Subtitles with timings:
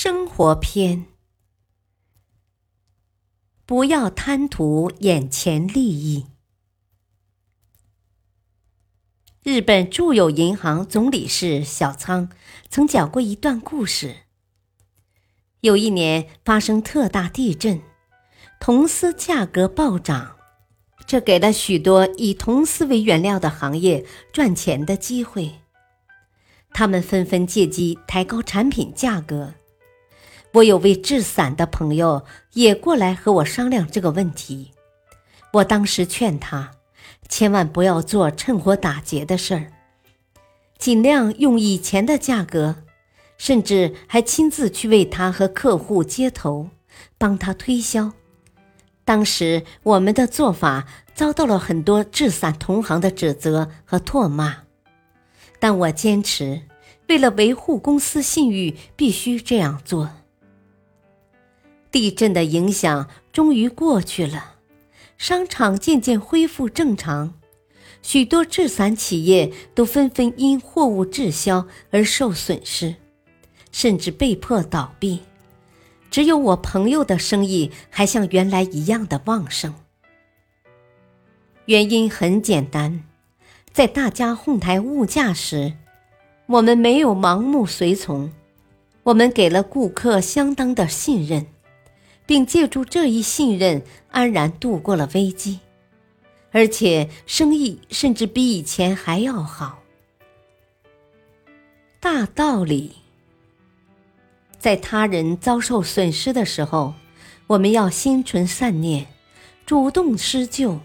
[0.00, 1.06] 生活篇，
[3.66, 6.26] 不要贪图眼前利益。
[9.42, 12.30] 日本住友银行总理事小仓
[12.68, 14.18] 曾讲过一段故事：
[15.62, 17.82] 有一年发生特大地震，
[18.60, 20.36] 铜丝价格暴涨，
[21.08, 25.58] 这给了许多以铜丝为原料的行业赚钱的机会，
[26.70, 29.54] 他们纷纷借机抬高产品价格。
[30.52, 34.72] 我有位制伞的朋友也过来和我商量这个问题。
[35.52, 36.72] 我当时劝他，
[37.28, 39.72] 千万不要做趁火打劫的事儿，
[40.78, 42.76] 尽量用以前的价格，
[43.36, 46.70] 甚至还亲自去为他和客户接头，
[47.16, 48.12] 帮他推销。
[49.04, 54.64] 当时我们的做法遭到了很多制伞同行的指责和唾骂，
[55.58, 56.62] 但我坚持，
[57.08, 60.10] 为了维护公司信誉，必须这样做。
[61.98, 64.54] 地震的影响终于过去了，
[65.16, 67.34] 商场渐渐恢复正常，
[68.02, 72.94] 许多制伞企业都纷纷因货物滞销而受损失，
[73.72, 75.22] 甚至被迫倒闭。
[76.08, 79.74] 只有我朋友的生意还像原来一样的旺盛。
[81.64, 83.02] 原因很简单，
[83.72, 85.72] 在大家哄抬物价时，
[86.46, 88.30] 我们没有盲目随从，
[89.02, 91.44] 我们给了顾客相当的信任。
[92.28, 95.60] 并借助这一信任，安然度过了危机，
[96.50, 99.82] 而且生意甚至比以前还要好。
[101.98, 102.96] 大道理，
[104.58, 106.92] 在他人遭受损失的时候，
[107.46, 109.06] 我们要心存善念，
[109.64, 110.78] 主动施救。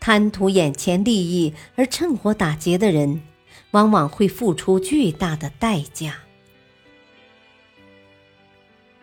[0.00, 3.22] 贪图眼前利益而趁火打劫的人，
[3.70, 6.16] 往往会付出巨大的代价。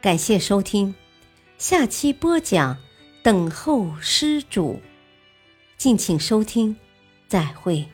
[0.01, 0.93] 感谢收听。
[1.59, 2.77] 下期播讲，
[3.21, 4.79] 等候施主，
[5.75, 6.73] 敬请收听，
[7.27, 7.85] 再会。